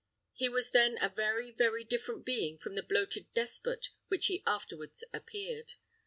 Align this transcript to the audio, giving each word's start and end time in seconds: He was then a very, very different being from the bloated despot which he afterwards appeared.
He 0.33 0.49
was 0.49 0.71
then 0.71 0.97
a 0.99 1.09
very, 1.09 1.51
very 1.51 1.83
different 1.83 2.25
being 2.25 2.57
from 2.57 2.73
the 2.73 2.81
bloated 2.81 3.31
despot 3.35 3.89
which 4.07 4.25
he 4.25 4.41
afterwards 4.47 5.03
appeared. 5.13 5.73